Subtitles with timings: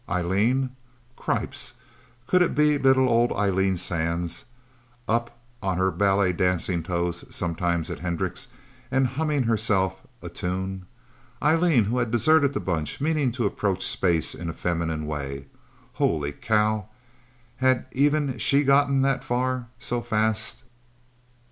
[0.09, 0.71] Eileen?
[1.15, 1.73] Cripes,
[2.25, 4.45] could it be little old Eileen Sands,
[5.07, 8.47] up on her ballet dancing toes, sometimes, at Hendricks',
[8.89, 10.87] and humming herself a tune?
[11.39, 15.45] Eileen who had deserted the Bunch, meaning to approach space in a feminine way?
[15.93, 16.89] Holy cow,
[17.57, 20.63] had even she gotten that far, so fast?